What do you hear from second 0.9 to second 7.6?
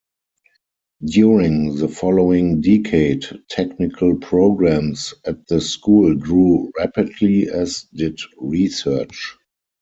During the following decade, technical programs at the school grew rapidly,